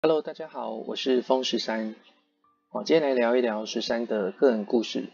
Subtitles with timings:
[0.00, 1.96] Hello，大家好，我是风十三。
[2.70, 5.08] 我今天来聊一聊十三的个人故事。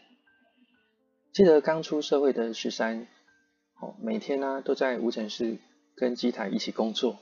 [1.33, 3.09] 记得刚出社会的十三，
[3.81, 5.57] 哦，每天呢都在无尘室
[5.97, 7.17] 跟机台一起工作。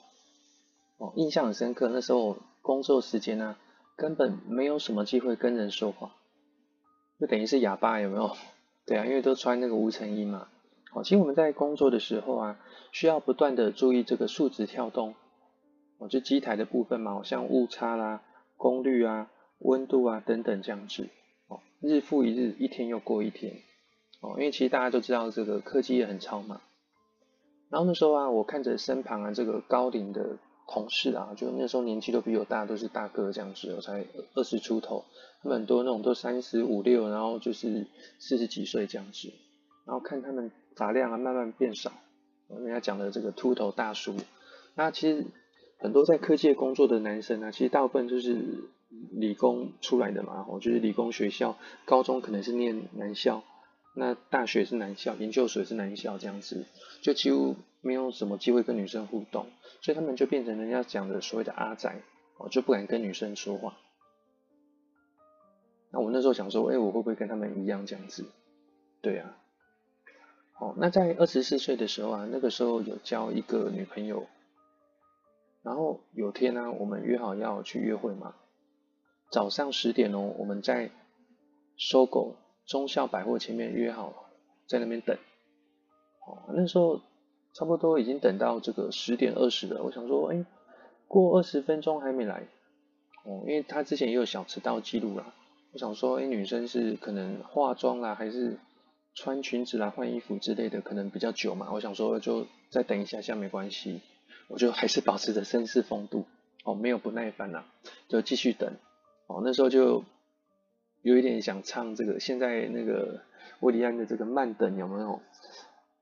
[0.98, 3.56] 哦，印象很深刻，那时候工作时间呢，
[3.94, 6.16] 根本没有什么机会跟人说话，
[7.20, 8.36] 就等于是哑巴，有没有？
[8.86, 10.48] 对啊，因为都穿那个无尘衣嘛。
[10.94, 12.58] 哦，其实我们在工作的时候啊，
[12.90, 15.14] 需要不断的注意这个数值跳动。
[16.02, 18.22] 哦，就机台的部分嘛，像误差啦、
[18.56, 21.08] 功率啊、温度啊等等这样子。
[21.46, 23.54] 哦，日复一日，一天又过一天。
[24.20, 26.60] 哦，因为其实大家都知道这个科技也很超嘛。
[27.70, 35.04] 然后那时候啊，我看着身旁啊这个高龄的同事啊，就那时候年纪都比我大，都是大哥这样子，我才二十出头，
[35.40, 37.86] 他们很多那种都三十五六，然后就是
[38.18, 39.32] 四十几岁这样子。
[39.86, 41.92] 然后看他们发量啊慢慢变少，
[42.48, 44.16] 人家讲的这个秃头大叔，
[44.74, 45.24] 那其实。
[45.82, 48.70] 很多在科技工作的男生啊，其实大部分就是
[49.10, 53.42] 理工出来的嘛，哦，就是理工学校，高中可能是念男校，
[53.92, 56.66] 那大学是男校，研究所是男校这样子，
[57.02, 59.46] 就几乎没有什么机会跟女生互动，
[59.80, 62.00] 所以他们就变成人家讲的所谓的阿宅，
[62.38, 63.76] 哦，就不敢跟女生说话。
[65.90, 68.24] 那我那时候想说，哎，我会不会跟他们一样这样子？
[69.00, 69.36] 对啊，
[70.60, 74.28] 哦，那在二十四岁的时候啊，那个时候有交一个女朋友。
[75.62, 78.34] 然后有天呢、我们约好要去约会嘛。
[79.30, 80.90] 早上十点哦，我们在
[81.78, 82.34] SOGO
[82.66, 84.30] 忠孝百货前面约好，
[84.68, 85.16] 在那边等。
[86.26, 87.00] 哦，那时候
[87.54, 89.82] 差不多已经等到这个十点二十了。
[89.82, 90.44] 我想说，哎，
[91.08, 92.46] 过二十分钟还没来。
[93.24, 95.32] 哦，因为他之前也有小迟到记录啦。
[95.72, 98.58] 我想说，哎，女生是可能化妆啦，还是
[99.14, 101.70] 穿裙子啦、换衣服之类的，可能比较久嘛。
[101.72, 104.00] 我想说，就再等一下下没关系。
[104.52, 106.26] 我就还是保持着绅士风度
[106.62, 107.64] 哦，没有不耐烦呐，
[108.06, 108.76] 就继续等
[109.26, 109.40] 哦。
[109.42, 110.04] 那时候就
[111.00, 113.22] 有一点想唱这个，现在那个
[113.60, 115.22] 韦礼安的这个慢等有没有？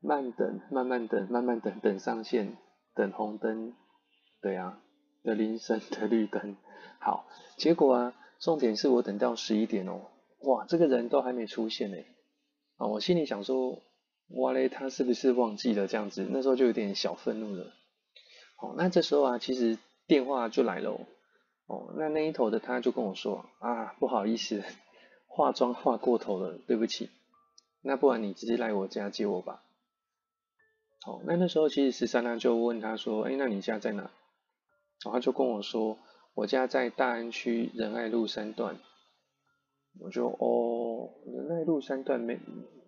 [0.01, 2.57] 慢等，慢慢等，慢慢等，等上线，
[2.97, 3.73] 等红灯，
[4.43, 4.81] 对啊，
[5.23, 6.57] 的铃声的绿灯。
[6.99, 10.01] 好，结果啊，重点是我等到十一点哦，
[10.41, 11.99] 哇，这个人都还没出现呢。
[12.79, 13.81] 啊，我心里想说，
[14.31, 16.27] 哇嘞，他是不是忘记了这样子？
[16.29, 17.75] 那时候就有点小愤怒了。
[18.61, 20.93] 哦，那这时候啊，其实电话就来了
[21.67, 21.95] 哦。
[21.97, 24.63] 那那一头的他就跟我说啊，不好意思，
[25.27, 27.11] 化妆化过头了，对不起。
[27.83, 29.63] 那不然你直接来我家接我吧。
[31.07, 34.03] 哦，那那时候其实十三呢就问他说，哎，那你家在哪？
[34.03, 34.11] 然
[35.05, 35.97] 后他就跟我说，
[36.35, 38.77] 我家在大安区仁爱路三段。
[39.99, 42.39] 我就哦，仁爱路三段没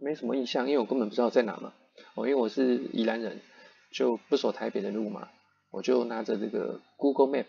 [0.00, 1.72] 没什么印象，因为我根本不知道在哪嘛。
[2.14, 3.40] 哦，因为我是宜兰人，
[3.90, 5.30] 就不走台北的路嘛。
[5.72, 7.46] 我就拿着这个 Google Map，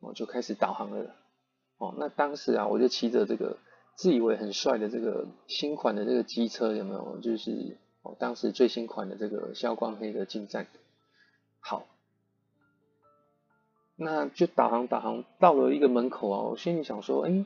[0.00, 1.14] 我就开始导航了。
[1.76, 3.58] 哦，那当时啊，我就骑着这个
[3.96, 7.18] 自以为很帅的这个新款的这个机车，有没有？
[7.18, 10.68] 就是哦，当时最新款的这个消光黑的进站。
[11.58, 11.86] 好，
[13.96, 17.44] 那就导航导航到了一个门口啊，我心里想说，哎，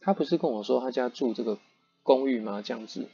[0.00, 1.58] 他不是跟我说他家住这个
[2.02, 2.60] 公寓吗？
[2.60, 3.08] 这样子，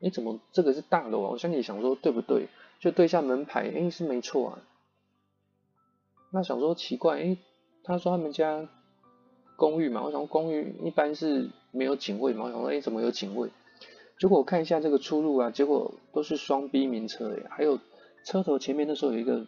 [0.00, 1.30] 哎，怎么这个是大楼啊？
[1.30, 2.48] 我心里想说，对不对？
[2.80, 4.58] 就对一下门牌，哎，是没错啊。
[6.32, 7.38] 那想说奇怪，诶，
[7.82, 8.68] 他说他们家
[9.56, 13.50] 公寓嘛，我想说公寓一般是没有警卫嘛，我想说，诶，怎么有警卫？
[14.18, 17.78] 结果我看一下这个出入啊，结果都是双 B 名车诶，还有
[18.24, 19.46] 车头前面那时候有一个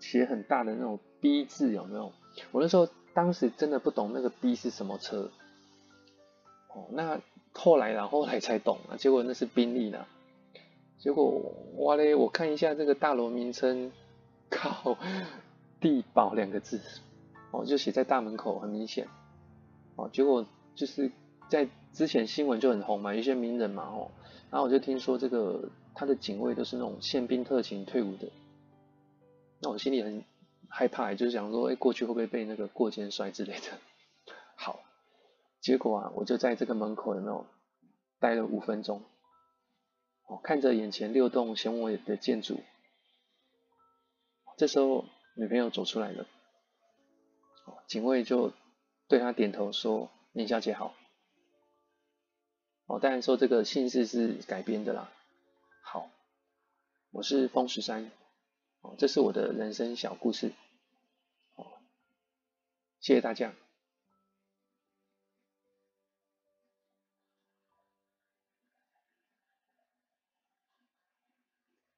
[0.00, 2.12] 写很大的那种 B 字，有没有？
[2.52, 5.30] 我那时候当时真的不懂那个 B 是什么车，
[6.74, 7.20] 哦，那
[7.52, 10.06] 后来啦，后来才懂啊，结果那是宾利啦，
[10.98, 13.92] 结果哇嘞，我看一下这个大楼名称，
[14.48, 14.96] 靠！
[15.82, 16.80] 地堡两个字，
[17.50, 19.08] 哦，就写在大门口，很明显，
[19.96, 21.10] 哦，结果就是
[21.50, 24.12] 在之前新闻就很红嘛，有些名人嘛，哦，
[24.48, 28.30] 然后我就听说这个他的警卫都是那种宪兵特勤退伍的，
[29.60, 30.24] 那我心里很
[30.68, 33.78] 害怕，就是想说，哎，过去会不会被那个过肩摔之类的？
[34.54, 34.78] 好，
[35.60, 37.44] 结果啊，我就在这个门口有没有
[38.20, 39.02] 待了五分钟，
[40.28, 42.60] 哦，看着眼前六栋雄伟的建筑，
[44.56, 45.04] 这时候。
[45.34, 46.26] 女朋友走出来了，
[47.86, 48.52] 警卫就
[49.08, 50.94] 对她点头说：“林小姐好。”
[52.86, 55.10] 哦，当然说这个姓氏是改编的啦。
[55.82, 56.10] 好，
[57.10, 58.10] 我是风十三，
[58.80, 60.52] 哦，这是我的人生小故事。
[61.54, 61.64] 哦，
[63.00, 63.54] 谢谢大家。